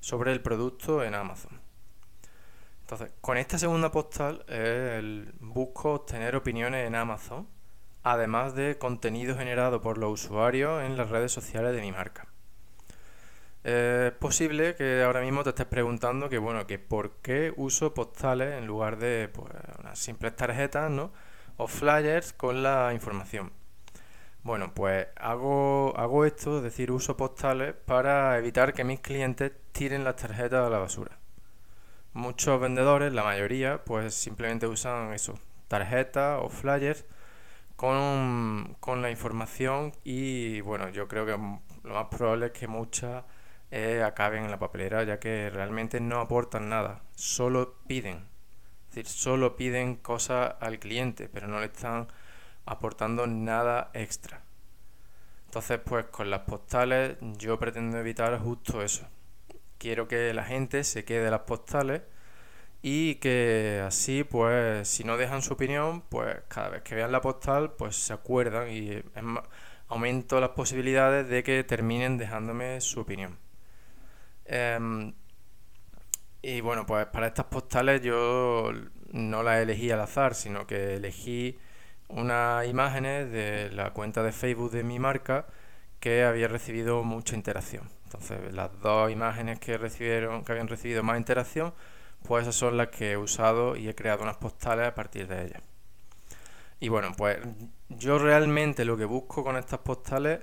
sobre 0.00 0.32
el 0.32 0.40
producto 0.40 1.04
en 1.04 1.14
Amazon. 1.14 1.60
Entonces, 2.80 3.12
con 3.20 3.36
esta 3.36 3.56
segunda 3.56 3.92
postal 3.92 4.44
busco 5.38 5.92
obtener 5.92 6.34
opiniones 6.34 6.88
en 6.88 6.96
Amazon, 6.96 7.46
además 8.02 8.54
de 8.54 8.78
contenido 8.78 9.36
generado 9.36 9.80
por 9.80 9.98
los 9.98 10.24
usuarios 10.24 10.82
en 10.82 10.96
las 10.96 11.10
redes 11.10 11.32
sociales 11.32 11.74
de 11.74 11.82
mi 11.82 11.92
marca. 11.92 12.26
Es 13.62 14.12
posible 14.12 14.74
que 14.74 15.02
ahora 15.02 15.20
mismo 15.20 15.42
te 15.42 15.50
estés 15.50 15.66
preguntando 15.66 16.30
que 16.30 16.38
bueno, 16.38 16.66
que 16.66 16.78
por 16.78 17.16
qué 17.16 17.52
uso 17.56 17.92
postales 17.92 18.54
en 18.56 18.66
lugar 18.66 18.96
de 18.96 19.28
pues, 19.32 19.50
unas 19.80 19.98
simples 19.98 20.34
tarjetas, 20.34 20.90
¿no? 20.90 21.12
O 21.58 21.66
flyers 21.66 22.32
con 22.32 22.62
la 22.62 22.92
información. 22.94 23.52
Bueno, 24.42 24.72
pues 24.74 25.08
hago, 25.16 25.92
hago 25.98 26.24
esto, 26.24 26.58
es 26.58 26.62
decir, 26.62 26.90
uso 26.90 27.18
postales 27.18 27.74
para 27.74 28.38
evitar 28.38 28.72
que 28.72 28.84
mis 28.84 29.00
clientes 29.00 29.52
tiren 29.72 30.04
las 30.04 30.16
tarjetas 30.16 30.66
a 30.66 30.70
la 30.70 30.78
basura. 30.78 31.18
Muchos 32.14 32.58
vendedores, 32.58 33.12
la 33.12 33.22
mayoría, 33.22 33.84
pues 33.84 34.14
simplemente 34.14 34.66
usan 34.66 35.12
eso, 35.12 35.38
tarjetas 35.68 36.40
o 36.42 36.48
flyers 36.48 37.04
con, 37.80 38.76
con 38.78 39.00
la 39.00 39.10
información 39.10 39.92
y 40.04 40.60
bueno, 40.60 40.90
yo 40.90 41.08
creo 41.08 41.24
que 41.24 41.32
lo 41.32 41.94
más 41.94 42.08
probable 42.08 42.46
es 42.46 42.52
que 42.52 42.68
muchas 42.68 43.24
eh, 43.70 44.02
acaben 44.04 44.44
en 44.44 44.50
la 44.50 44.58
papelera 44.58 45.02
ya 45.04 45.18
que 45.18 45.48
realmente 45.48 45.98
no 45.98 46.20
aportan 46.20 46.68
nada, 46.68 47.00
solo 47.14 47.78
piden. 47.86 48.26
Es 48.90 48.96
decir, 48.96 49.06
solo 49.06 49.56
piden 49.56 49.96
cosas 49.96 50.56
al 50.60 50.78
cliente, 50.78 51.30
pero 51.30 51.48
no 51.48 51.58
le 51.58 51.66
están 51.66 52.08
aportando 52.66 53.26
nada 53.26 53.90
extra. 53.94 54.42
Entonces, 55.46 55.80
pues 55.82 56.04
con 56.10 56.28
las 56.28 56.40
postales 56.40 57.16
yo 57.38 57.58
pretendo 57.58 57.96
evitar 57.96 58.38
justo 58.40 58.82
eso. 58.82 59.08
Quiero 59.78 60.06
que 60.06 60.34
la 60.34 60.44
gente 60.44 60.84
se 60.84 61.06
quede 61.06 61.30
las 61.30 61.40
postales 61.40 62.02
y 62.82 63.16
que 63.16 63.82
así, 63.86 64.24
pues, 64.24 64.88
si 64.88 65.04
no 65.04 65.16
dejan 65.16 65.42
su 65.42 65.52
opinión, 65.54 66.02
pues 66.08 66.36
cada 66.48 66.70
vez 66.70 66.82
que 66.82 66.94
vean 66.94 67.12
la 67.12 67.20
postal, 67.20 67.72
pues 67.72 67.96
se 67.96 68.12
acuerdan 68.12 68.70
y 68.70 69.02
aumento 69.88 70.40
las 70.40 70.50
posibilidades 70.50 71.28
de 71.28 71.42
que 71.42 71.64
terminen 71.64 72.16
dejándome 72.18 72.80
su 72.80 73.00
opinión. 73.00 73.38
Em, 74.46 75.14
y 76.42 76.60
bueno, 76.60 76.86
pues 76.86 77.06
para 77.06 77.26
estas 77.28 77.46
postales 77.46 78.02
yo 78.02 78.72
no 79.12 79.42
las 79.42 79.60
elegí 79.60 79.90
al 79.90 80.00
azar, 80.00 80.34
sino 80.34 80.66
que 80.66 80.96
elegí 80.96 81.58
unas 82.08 82.66
imágenes 82.66 83.30
de 83.30 83.70
la 83.72 83.92
cuenta 83.92 84.22
de 84.22 84.32
Facebook 84.32 84.70
de 84.72 84.84
mi 84.84 84.98
marca 84.98 85.46
que 86.00 86.24
había 86.24 86.48
recibido 86.48 87.04
mucha 87.04 87.36
interacción. 87.36 87.88
Entonces, 88.04 88.52
las 88.52 88.70
dos 88.80 89.10
imágenes 89.12 89.60
que 89.60 89.78
recibieron, 89.78 90.44
que 90.44 90.52
habían 90.52 90.68
recibido 90.68 91.02
más 91.02 91.18
interacción, 91.18 91.74
pues 92.26 92.42
esas 92.42 92.54
son 92.54 92.76
las 92.76 92.88
que 92.88 93.12
he 93.12 93.16
usado 93.16 93.76
y 93.76 93.88
he 93.88 93.94
creado 93.94 94.22
unas 94.22 94.36
postales 94.36 94.88
a 94.88 94.94
partir 94.94 95.26
de 95.26 95.46
ellas. 95.46 95.62
Y 96.80 96.88
bueno, 96.88 97.12
pues 97.16 97.38
yo 97.88 98.18
realmente 98.18 98.84
lo 98.84 98.96
que 98.96 99.04
busco 99.04 99.44
con 99.44 99.56
estas 99.56 99.80
postales 99.80 100.40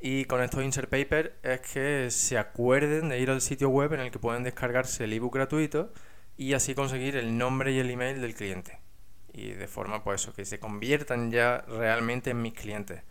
y 0.00 0.24
con 0.26 0.42
estos 0.42 0.64
insert 0.64 0.88
papers 0.88 1.30
es 1.42 1.60
que 1.60 2.10
se 2.10 2.38
acuerden 2.38 3.08
de 3.08 3.18
ir 3.18 3.30
al 3.30 3.40
sitio 3.40 3.68
web 3.68 3.92
en 3.94 4.00
el 4.00 4.10
que 4.10 4.18
pueden 4.18 4.44
descargarse 4.44 5.04
el 5.04 5.12
ebook 5.12 5.34
gratuito 5.34 5.92
y 6.36 6.54
así 6.54 6.74
conseguir 6.74 7.16
el 7.16 7.36
nombre 7.36 7.72
y 7.72 7.80
el 7.80 7.90
email 7.90 8.20
del 8.20 8.34
cliente 8.34 8.80
y 9.32 9.52
de 9.52 9.68
forma 9.68 10.02
pues 10.02 10.22
eso, 10.22 10.34
que 10.34 10.44
se 10.44 10.58
conviertan 10.58 11.30
ya 11.30 11.64
realmente 11.68 12.30
en 12.30 12.42
mis 12.42 12.54
clientes 12.54 13.02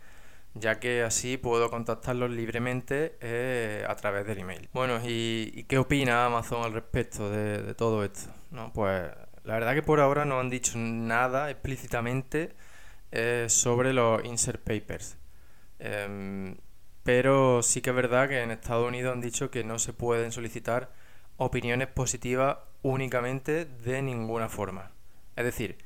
ya 0.60 0.78
que 0.80 1.02
así 1.02 1.36
puedo 1.36 1.70
contactarlos 1.70 2.30
libremente 2.30 3.16
eh, 3.20 3.84
a 3.88 3.94
través 3.96 4.26
del 4.26 4.38
email. 4.38 4.68
Bueno, 4.72 5.00
¿y, 5.04 5.64
qué 5.64 5.78
opina 5.78 6.26
Amazon 6.26 6.64
al 6.64 6.72
respecto 6.72 7.30
de, 7.30 7.74
todo 7.74 8.04
esto? 8.04 8.30
Pues 8.74 9.10
La 9.44 9.54
verdad 9.54 9.74
que 9.74 9.82
por 9.82 10.00
ahora 10.00 10.24
no 10.24 10.40
han 10.40 10.50
dicho 10.50 10.78
nada 10.78 11.50
explícitamente 11.50 12.54
eh, 13.12 13.46
sobre 13.48 13.92
los 13.92 14.24
insert 14.24 14.62
papers. 14.62 15.16
Em, 15.78 16.56
pero 17.02 17.62
sí 17.62 17.80
que 17.80 17.90
es 17.90 17.96
verdad 17.96 18.28
que 18.28 18.42
en 18.42 18.50
Estados 18.50 18.86
Unidos 18.86 19.14
han 19.14 19.20
dicho 19.20 19.50
que 19.50 19.64
no 19.64 19.78
se 19.78 19.92
pueden 19.92 20.32
solicitar 20.32 20.90
opiniones 21.36 21.88
positivas 21.88 22.58
únicamente 22.82 23.64
de 23.64 24.02
ninguna 24.02 24.48
forma. 24.48 24.90
Es 25.36 25.44
decir, 25.44 25.78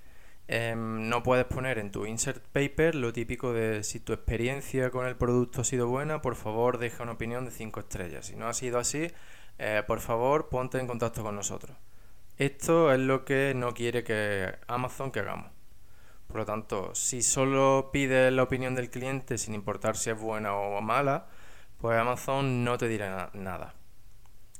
em, 0.48 1.08
no 1.08 1.22
puedes 1.22 1.44
poner 1.46 1.78
en 1.78 1.90
tu 1.90 2.06
insert 2.06 2.44
paper 2.48 2.94
lo 2.94 3.12
típico 3.12 3.52
de 3.52 3.82
si 3.84 4.00
tu 4.00 4.12
experiencia 4.12 4.90
con 4.90 5.06
el 5.06 5.16
producto 5.16 5.60
ha 5.62 5.64
sido 5.64 5.88
buena, 5.88 6.22
por 6.22 6.36
favor 6.36 6.78
deja 6.78 7.02
una 7.02 7.12
opinión 7.12 7.44
de 7.44 7.50
5 7.50 7.80
estrellas. 7.80 8.26
Si 8.26 8.36
no 8.36 8.48
ha 8.48 8.54
sido 8.54 8.78
así, 8.78 9.10
eh, 9.58 9.82
por 9.86 10.00
favor 10.00 10.48
ponte 10.48 10.78
en 10.78 10.86
contacto 10.86 11.22
con 11.22 11.36
nosotros. 11.36 11.76
Esto 12.38 12.92
es 12.92 12.98
lo 12.98 13.24
que 13.24 13.54
no 13.54 13.74
quiere 13.74 14.04
que 14.04 14.54
Amazon 14.66 15.12
que 15.12 15.20
hagamos. 15.20 15.50
Por 16.26 16.38
lo 16.38 16.46
tanto, 16.46 16.94
si 16.94 17.22
solo 17.22 17.90
pides 17.92 18.32
la 18.32 18.42
opinión 18.42 18.74
del 18.74 18.90
cliente 18.90 19.36
sin 19.38 19.54
importar 19.54 19.96
si 19.96 20.10
es 20.10 20.18
buena 20.18 20.54
o 20.54 20.80
mala, 20.80 21.26
pues 21.78 21.98
Amazon 21.98 22.64
no 22.64 22.78
te 22.78 22.88
dirá 22.88 23.30
nada. 23.34 23.74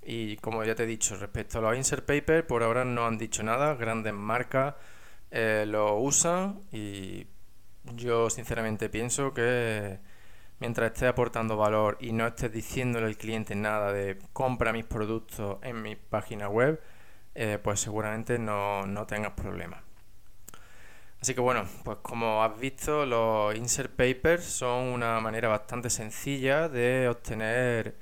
Y 0.05 0.37
como 0.39 0.65
ya 0.65 0.75
te 0.75 0.83
he 0.83 0.87
dicho, 0.87 1.17
respecto 1.17 1.59
a 1.59 1.63
los 1.63 1.77
insert 1.77 2.05
papers, 2.05 2.45
por 2.45 2.63
ahora 2.63 2.85
no 2.85 3.07
han 3.07 3.19
dicho 3.19 3.43
nada. 3.43 3.75
Grandes 3.75 4.13
marcas 4.13 4.75
eh, 5.33 5.65
lo 5.67 5.97
usan 5.97 6.61
y 6.73 7.27
yo 7.97 8.31
sinceramente 8.31 8.89
pienso 8.89 9.33
que 9.35 9.99
mientras 10.61 10.93
estés 10.93 11.09
aportando 11.09 11.57
valor 11.57 11.99
y 12.01 12.13
no 12.13 12.27
estés 12.27 12.53
diciéndole 12.53 13.07
al 13.07 13.17
cliente 13.17 13.55
nada 13.57 13.93
de 13.93 14.19
compra 14.33 14.73
mis 14.73 14.85
productos 14.85 15.59
en 15.63 15.83
mi 15.83 15.97
página 15.97 16.49
web, 16.49 16.81
eh, 17.35 17.59
pues 17.63 17.81
seguramente 17.81 18.39
no, 18.39 18.87
no 18.87 19.07
tengas 19.07 19.33
problemas. 19.33 19.83
Así 21.21 21.35
que 21.35 21.41
bueno, 21.41 21.65
pues 21.85 21.99
como 22.03 22.43
has 22.43 22.59
visto, 22.59 23.07
los 23.07 23.55
insert 23.57 23.93
papers 23.95 24.45
son 24.45 24.89
una 24.89 25.21
manera 25.21 25.49
bastante 25.49 25.89
sencilla 25.89 26.69
de 26.69 27.09
obtener 27.09 27.97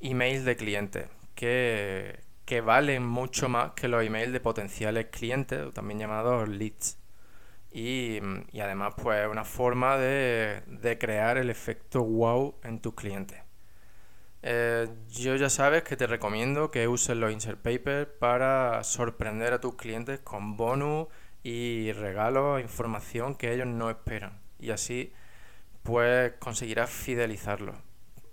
emails 0.00 0.44
de 0.44 0.56
clientes 0.56 1.08
que, 1.34 2.20
que 2.46 2.60
valen 2.62 3.04
mucho 3.04 3.48
más 3.48 3.72
que 3.72 3.88
los 3.88 4.02
emails 4.04 4.32
de 4.32 4.40
potenciales 4.40 5.08
clientes, 5.10 5.74
también 5.74 5.98
llamados 5.98 6.48
leads. 6.48 6.98
Y, 7.72 8.20
y 8.52 8.60
además, 8.60 8.94
pues 8.96 9.28
una 9.28 9.44
forma 9.44 9.98
de, 9.98 10.62
de, 10.66 10.96
crear 10.96 11.36
el 11.36 11.50
efecto 11.50 12.02
wow 12.02 12.54
en 12.62 12.80
tus 12.80 12.94
clientes. 12.94 13.42
Eh, 14.42 14.88
yo 15.10 15.36
ya 15.36 15.50
sabes 15.50 15.82
que 15.82 15.96
te 15.96 16.06
recomiendo 16.06 16.70
que 16.70 16.88
uses 16.88 17.16
los 17.16 17.32
insert 17.32 17.60
papers 17.60 18.08
para 18.18 18.82
sorprender 18.84 19.52
a 19.52 19.60
tus 19.60 19.74
clientes 19.74 20.20
con 20.20 20.56
bonus 20.56 21.08
y 21.42 21.92
regalos, 21.92 22.60
información 22.62 23.34
que 23.34 23.52
ellos 23.52 23.66
no 23.66 23.90
esperan. 23.90 24.40
Y 24.58 24.70
así 24.70 25.12
pues 25.82 26.32
conseguirás 26.40 26.90
fidelizarlos 26.90 27.76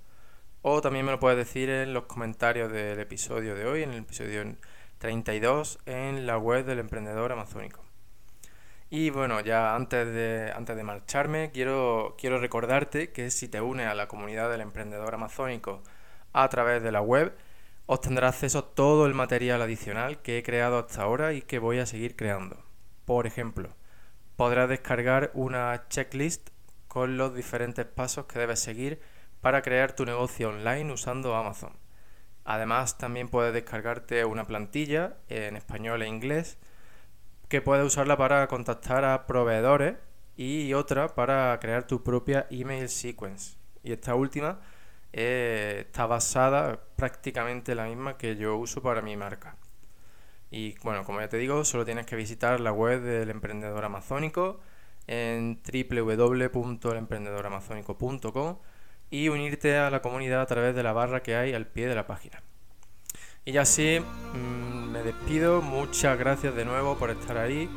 o 0.63 0.81
también 0.81 1.07
me 1.07 1.13
lo 1.13 1.21
puedes 1.21 1.39
decir 1.39 1.71
en 1.71 1.95
los 1.95 2.05
comentarios 2.05 2.73
del 2.73 2.99
episodio 2.99 3.55
de 3.55 3.67
hoy, 3.67 3.83
en 3.83 3.91
el 3.91 4.01
episodio 4.01 4.57
32, 4.99 5.79
en 5.87 6.27
la 6.27 6.39
web 6.39 6.65
del 6.65 6.79
emprendedor 6.79 7.33
amazónico. 7.33 7.85
Y 8.91 9.11
bueno, 9.11 9.41
ya 9.41 9.75
antes 9.75 10.07
de, 10.07 10.53
antes 10.55 10.77
de 10.77 10.83
marcharme, 10.83 11.51
quiero, 11.53 12.17
quiero 12.19 12.39
recordarte 12.39 13.13
que 13.13 13.31
si 13.31 13.49
te 13.49 13.61
unes 13.61 13.87
a 13.87 13.95
la 13.95 14.09
comunidad 14.09 14.51
del 14.51 14.63
emprendedor 14.63 15.15
amazónico 15.15 15.83
a 16.33 16.49
través 16.49 16.83
de 16.83 16.93
la 16.93 17.03
web, 17.03 17.37
obtendrás 17.87 18.35
acceso 18.35 18.59
a 18.61 18.75
todo 18.75 19.07
el 19.07 19.15
material 19.15 19.61
adicional 19.61 20.21
que 20.23 20.39
he 20.39 20.43
creado 20.43 20.79
hasta 20.79 21.03
ahora 21.03 21.33
y 21.35 21.43
que 21.43 21.59
voy 21.59 21.79
a 21.79 21.87
seguir 21.87 22.17
creando. 22.17 22.63
Por 23.05 23.27
ejemplo, 23.27 23.71
podrás 24.37 24.69
descargar 24.69 25.31
una 25.35 25.89
checklist 25.89 26.51
con 26.87 27.19
los 27.19 27.35
diferentes 27.35 27.85
pasos 27.85 28.27
que 28.27 28.39
debes 28.39 28.61
seguir 28.61 29.01
para 29.41 29.63
crear 29.63 29.93
tu 29.93 30.05
negocio 30.05 30.49
online 30.49 30.93
usando 30.93 31.35
Amazon. 31.35 31.73
Además, 32.51 32.97
también 32.97 33.29
puedes 33.29 33.53
descargarte 33.53 34.25
una 34.25 34.45
plantilla 34.45 35.19
en 35.29 35.55
español 35.55 36.01
e 36.01 36.09
inglés 36.09 36.57
que 37.49 37.61
puedes 37.61 37.85
usarla 37.85 38.17
para 38.17 38.47
contactar 38.47 39.05
a 39.05 39.27
proveedores 39.27 39.97
y 40.35 40.73
otra 40.73 41.15
para 41.15 41.59
crear 41.61 41.87
tu 41.87 42.03
propia 42.03 42.47
email 42.49 42.89
sequence. 42.89 43.59
Y 43.83 43.93
esta 43.93 44.15
última 44.15 44.61
eh, 45.13 45.85
está 45.89 46.07
basada 46.07 46.81
prácticamente 46.97 47.75
la 47.75 47.85
misma 47.85 48.17
que 48.17 48.37
yo 48.37 48.57
uso 48.57 48.81
para 48.81 49.03
mi 49.03 49.15
marca. 49.15 49.57
Y 50.51 50.75
bueno, 50.83 51.05
como 51.05 51.21
ya 51.21 51.29
te 51.29 51.37
digo, 51.37 51.67
solo 51.67 51.85
tienes 51.85 52.07
que 52.07 52.17
visitar 52.17 52.61
la 52.61 52.73
web 52.73 53.03
del 53.03 53.29
emprendedor 53.29 53.85
amazónico 53.85 54.59
en 55.07 55.61
www.elemprendedoramazónico.com 55.71 58.57
y 59.11 59.29
unirte 59.29 59.77
a 59.77 59.91
la 59.91 60.03
comunidad 60.03 60.41
a 60.41 60.47
través 60.47 60.75
de 60.75 60.83
la 60.83 60.93
barra 60.93 61.23
que 61.23 61.37
hay 61.37 61.55
al 61.55 61.67
pie 61.67 61.87
de 61.87 61.95
la 61.95 62.07
página. 62.07 62.43
Y 63.45 63.53
ya 63.53 63.63
así 63.63 64.01
mm, 64.01 64.91
me 64.91 65.03
despido, 65.03 65.63
muchas 65.63 66.19
gracias 66.19 66.55
de 66.55 66.65
nuevo 66.65 66.97
por 66.97 67.11
estar 67.11 67.39
ahí 67.39 67.69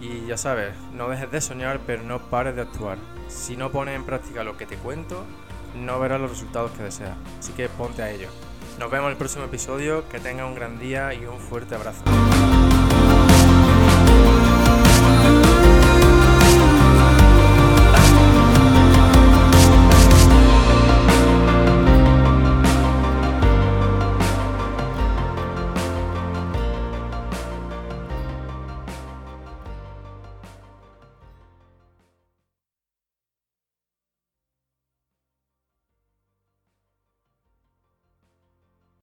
y 0.00 0.26
ya 0.26 0.38
sabes, 0.38 0.74
no 0.94 1.10
dejes 1.10 1.30
de 1.30 1.40
soñar 1.40 1.80
pero 1.86 2.02
no 2.02 2.30
pares 2.30 2.56
de 2.56 2.62
actuar. 2.62 2.98
Si 3.28 3.56
no 3.56 3.70
pones 3.70 3.96
en 3.96 4.04
práctica 4.04 4.44
lo 4.44 4.56
que 4.56 4.66
te 4.66 4.76
cuento, 4.76 5.24
no 5.74 6.00
verás 6.00 6.20
los 6.20 6.30
resultados 6.30 6.72
que 6.72 6.82
deseas, 6.82 7.16
así 7.38 7.52
que 7.52 7.68
ponte 7.68 8.02
a 8.02 8.10
ello. 8.10 8.28
Nos 8.78 8.90
vemos 8.90 9.06
en 9.06 9.12
el 9.12 9.18
próximo 9.18 9.44
episodio, 9.44 10.08
que 10.08 10.20
tenga 10.20 10.46
un 10.46 10.54
gran 10.54 10.78
día 10.78 11.12
y 11.12 11.26
un 11.26 11.38
fuerte 11.38 11.74
abrazo. 11.74 12.02